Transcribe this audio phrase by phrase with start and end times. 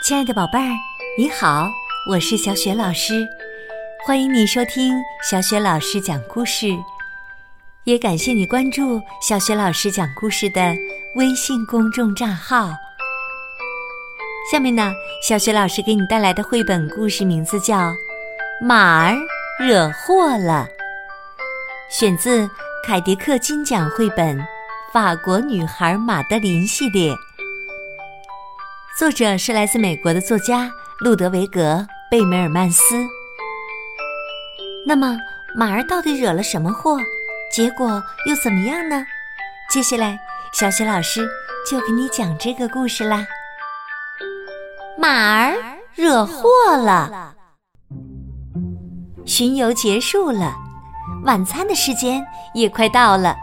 [0.00, 0.70] 亲爱的宝贝儿，
[1.18, 1.68] 你好，
[2.08, 3.26] 我是小雪老师，
[4.06, 4.94] 欢迎你收听
[5.28, 6.68] 小雪老师讲故事，
[7.84, 10.74] 也感谢你关注小雪老师讲故事的
[11.16, 12.70] 微信公众账号。
[14.50, 14.92] 下面呢，
[15.26, 17.90] 小雪老师给你带来的绘本故事名字叫
[18.62, 19.16] 《马儿
[19.58, 20.66] 惹祸了》，
[21.94, 22.48] 选自
[22.86, 24.38] 凯迪克金奖绘本
[24.92, 27.12] 《法国女孩马德琳》系列。
[28.98, 31.60] 作者是来自美国的作家路德维格·
[32.10, 32.96] 贝梅尔曼斯。
[34.84, 35.16] 那么，
[35.54, 36.98] 马儿到底惹了什么祸？
[37.54, 39.06] 结果又怎么样呢？
[39.70, 40.18] 接下来，
[40.52, 41.24] 小雪老师
[41.70, 43.24] 就给你讲这个故事啦。
[44.98, 45.54] 马儿
[45.94, 47.36] 惹祸了。
[49.24, 50.56] 巡游结束了，
[51.22, 53.36] 晚餐的时间也快到了，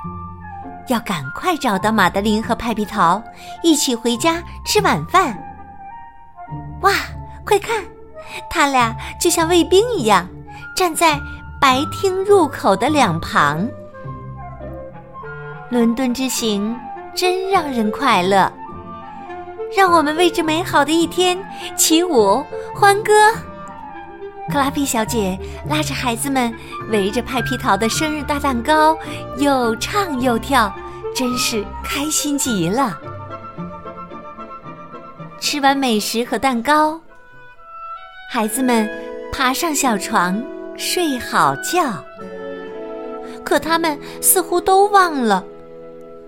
[0.87, 3.21] 要赶快找到马德琳和派皮桃，
[3.63, 5.37] 一起回家吃晚饭。
[6.81, 6.91] 哇，
[7.43, 7.83] 快看，
[8.49, 10.27] 他俩就像卫兵一样，
[10.75, 11.19] 站在
[11.59, 13.67] 白厅入口的两旁。
[15.69, 16.77] 伦敦之行
[17.15, 18.51] 真让人快乐，
[19.75, 21.37] 让我们为这美好的一天
[21.75, 23.11] 起舞欢歌。
[24.51, 26.53] 克拉菲小姐拉着孩子们
[26.89, 28.97] 围着派皮桃的生日大蛋糕，
[29.37, 30.73] 又唱又跳，
[31.15, 32.97] 真是开心极了。
[35.39, 36.99] 吃完美食和蛋糕，
[38.31, 38.89] 孩子们
[39.33, 40.41] 爬上小床
[40.77, 42.03] 睡好觉。
[43.43, 45.43] 可他们似乎都忘了，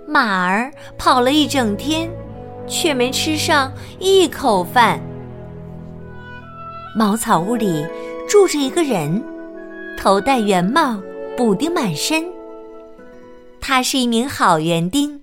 [0.07, 2.09] 马儿跑了一整天，
[2.67, 4.99] 却没吃上一口饭。
[6.95, 7.85] 茅草屋里
[8.27, 9.23] 住着一个人，
[9.97, 11.01] 头戴圆帽，
[11.37, 12.25] 补丁满身。
[13.61, 15.21] 他是一名好园丁，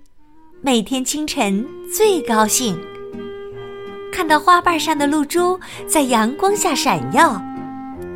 [0.61, 1.63] 每天清晨
[1.95, 2.75] 最高兴。
[4.11, 7.39] 看到花瓣上的露珠在阳光下闪耀，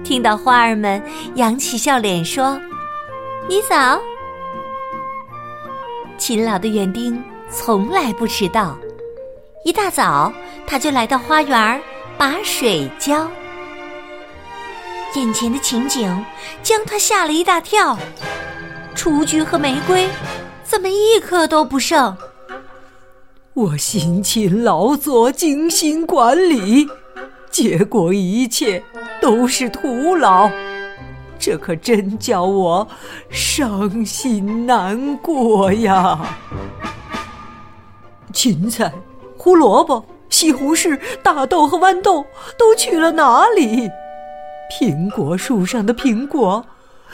[0.04, 1.00] 听到花儿们
[1.36, 2.60] 扬起笑脸说
[3.48, 4.02] ：“你早。”
[6.18, 7.22] 勤劳的园丁
[7.52, 8.76] 从来不迟到，
[9.64, 10.34] 一大早
[10.66, 11.80] 他就来到花园
[12.18, 13.30] 把水浇。
[15.16, 16.26] 眼前的情景
[16.62, 17.98] 将他吓了一大跳，
[18.96, 20.08] 雏菊和玫瑰
[20.64, 22.16] 怎么一颗都不剩？
[23.54, 26.88] 我辛勤劳作，精心管理，
[27.50, 28.84] 结果一切
[29.20, 30.50] 都是徒劳，
[31.40, 32.88] 这可真叫我
[33.32, 36.20] 伤心难过呀！
[38.32, 38.94] 芹菜、
[39.36, 42.24] 胡萝卜、西红柿、大豆和豌豆
[42.58, 43.90] 都去了哪里？
[44.70, 46.66] 苹果树上的苹果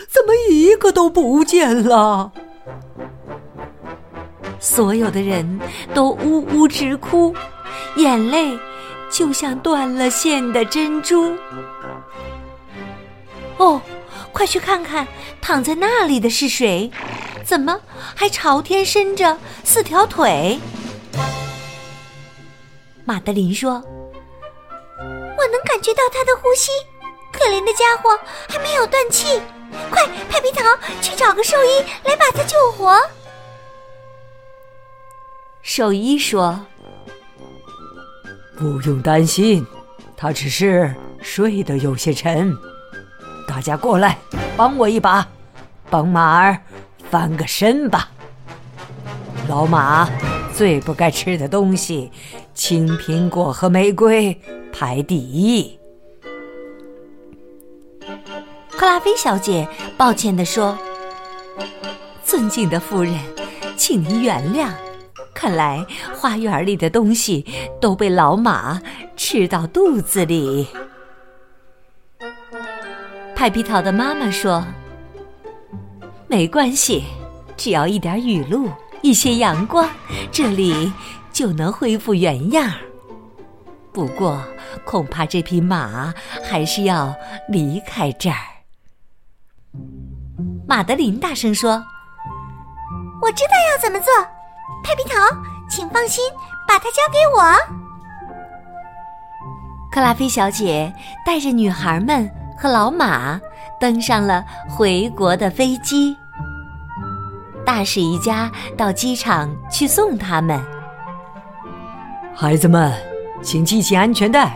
[0.10, 2.32] 怎么一个都不见了？
[4.60, 5.60] 所有的人
[5.94, 7.34] 都呜呜直哭，
[7.96, 8.58] 眼泪
[9.10, 11.36] 就像断了线的珍珠。
[13.58, 13.82] 哦，
[14.34, 15.08] 快去看看，
[15.40, 16.92] 躺在那里的是谁？
[17.44, 17.80] 怎么
[18.16, 20.60] 还朝天伸着四条腿？
[23.06, 23.74] 马德琳说
[25.00, 26.72] ：“我能感觉到他的呼吸，
[27.46, 28.10] 可怜的家伙
[28.50, 29.40] 还没有断气。
[29.92, 30.64] 快，派皮桃，
[31.00, 32.98] 去找个兽医来把他救活。”
[35.62, 36.60] 兽医说
[38.58, 39.64] ：“不用担心，
[40.18, 42.52] 他只是睡得有些沉。
[43.48, 44.18] 大家过来，
[44.58, 45.28] 帮我一把，
[45.88, 46.60] 帮马儿
[47.12, 48.10] 翻个身吧。
[49.48, 50.10] 老马
[50.52, 52.12] 最不该吃的东西，
[52.56, 54.36] 青苹果和玫瑰
[54.74, 55.80] 排第一。”
[58.86, 60.78] 拉菲小姐抱歉地说
[62.24, 63.20] ：“尊敬的夫人，
[63.76, 64.70] 请您原谅。”
[65.34, 65.86] 看来
[66.16, 67.46] 花园里的东西
[67.82, 68.82] 都被老马
[69.18, 70.68] 吃到肚子里。
[73.36, 74.66] 派皮桃的妈妈说
[76.28, 77.04] ：“没关系，
[77.58, 78.70] 只要一点雨露，
[79.02, 79.90] 一些阳光，
[80.32, 80.94] 这里
[81.34, 82.72] 就能恢复原样。
[83.92, 84.42] 不过，
[84.86, 86.14] 恐怕这匹马
[86.44, 87.14] 还是要
[87.50, 88.38] 离开这儿。”
[90.68, 91.74] 马德琳大声说
[93.22, 94.12] ：“我知道要怎么做。”
[94.84, 95.20] 派皮桃，
[95.70, 96.24] 请放心，
[96.68, 97.42] 把它交给我。
[99.92, 100.92] 克拉菲小姐
[101.26, 103.40] 带着女孩们和老马
[103.80, 106.18] 登上了回国的飞机。
[107.64, 110.60] 大使一家到机场去送他们。
[112.36, 112.92] 孩子们，
[113.42, 114.56] 请系紧安全带。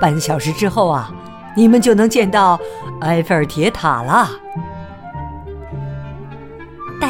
[0.00, 1.10] 半小时之后啊，
[1.56, 2.58] 你们就能见到
[3.00, 4.28] 埃菲尔铁塔了。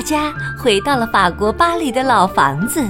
[0.06, 2.80] 大家回到了法国巴黎的老房子，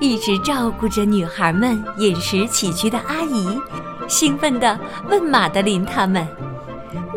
[0.00, 3.60] 一直照顾着女孩们饮食起居的阿姨，
[4.08, 4.78] 兴奋地
[5.10, 6.26] 问马德琳他们：“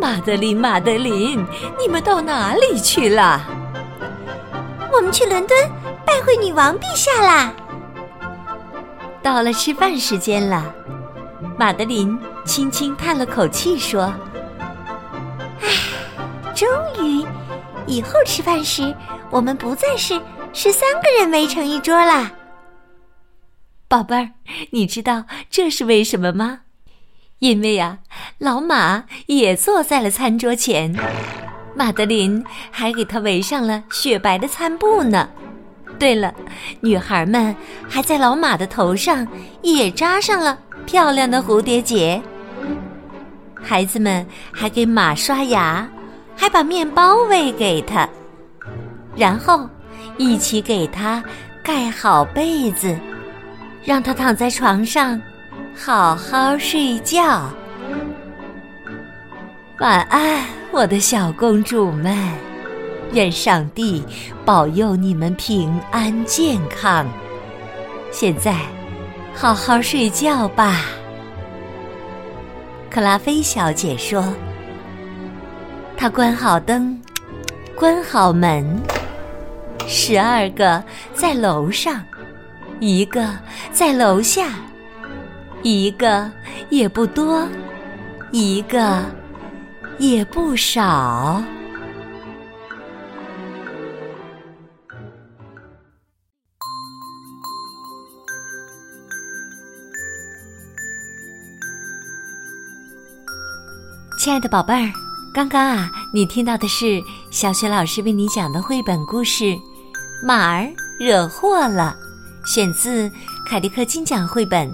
[0.01, 1.47] 马德琳，马德琳，
[1.79, 3.41] 你们到哪里去了
[4.91, 5.57] ？”“我们去伦敦
[6.05, 7.53] 拜会女王陛下啦。”
[9.23, 10.61] 到了吃饭时间了，
[11.57, 14.13] 马德琳轻轻叹了口气说
[15.63, 15.69] ：“唉，
[16.53, 16.67] 终
[17.01, 17.25] 于，
[17.89, 18.95] 以后吃饭时
[19.31, 20.21] 我们不再是
[20.53, 22.31] 十三个人围成一桌啦。”
[23.89, 24.29] 宝贝儿，
[24.69, 26.59] 你知道这是为什么吗？
[27.39, 27.99] 因为呀，
[28.37, 30.93] 老马也坐在了餐桌前，
[31.75, 35.29] 马德琳还给他围上了雪白的餐布呢。
[35.97, 36.33] 对了，
[36.81, 37.55] 女孩们
[37.89, 39.27] 还在老马的头上
[39.61, 42.21] 也扎上了漂亮的蝴蝶结。
[43.55, 45.89] 孩子们还给马刷牙，
[46.39, 48.07] 还把面包喂给他，
[49.13, 49.69] 然后
[50.17, 51.21] 一起给他
[51.61, 52.97] 盖好被子。
[53.83, 55.21] 让他躺在床上，
[55.75, 57.49] 好好睡觉。
[59.79, 62.17] 晚安，我的小公主们，
[63.11, 64.01] 愿上帝
[64.45, 67.05] 保佑你们平安健康。
[68.11, 68.55] 现在，
[69.35, 70.85] 好好睡觉吧。
[72.89, 74.33] 克拉菲小姐说
[76.01, 76.97] ：“他关好灯，
[77.75, 78.65] 关好门，
[79.85, 80.81] 十二个
[81.13, 82.01] 在楼上。”
[82.79, 83.37] 一个
[83.73, 84.51] 在楼下，
[85.61, 86.31] 一个
[86.69, 87.45] 也不多，
[88.31, 89.03] 一个
[89.97, 91.43] 也不少。
[104.17, 104.89] 亲爱的宝贝儿，
[105.31, 109.43] 刚刚啊，你听到的是小雪老师为你讲的绘本故事
[110.23, 110.67] 《马儿
[110.99, 111.95] 惹祸了》。
[112.51, 113.11] 选自
[113.45, 114.67] 凯迪克金奖绘本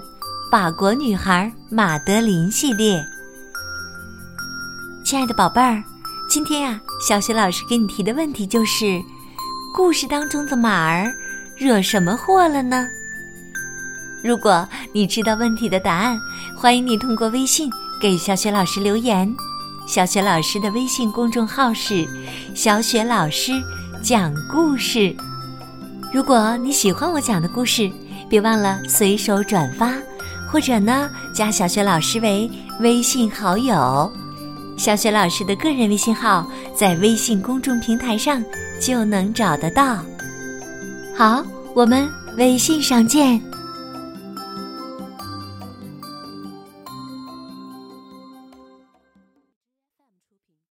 [0.50, 3.04] 法国女孩马德琳》系列。
[5.04, 5.82] 亲爱的宝贝儿，
[6.28, 9.02] 今天呀，小雪老师给你提的问题就是：
[9.74, 11.12] 故事当中的马儿
[11.54, 12.86] 惹什么祸了呢？
[14.24, 16.18] 如果你知道问题的答案，
[16.56, 17.70] 欢迎你通过微信
[18.00, 19.30] 给小雪老师留言。
[19.86, 22.06] 小雪老师的微信公众号是
[22.54, 23.52] “小雪老师
[24.02, 25.14] 讲故事”。
[26.12, 27.90] 如果你喜欢我讲的故事，
[28.28, 29.92] 别忘了随手转发，
[30.50, 32.50] 或者呢加小雪老师为
[32.80, 34.10] 微信好友。
[34.76, 38.42] 小雪老师的个人微信号在微信公众平台上
[38.80, 39.98] 就能找得到。
[41.16, 41.44] 好，
[41.74, 43.40] 我们微信上见。